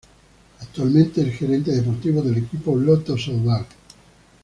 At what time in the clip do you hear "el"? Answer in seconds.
2.29-2.37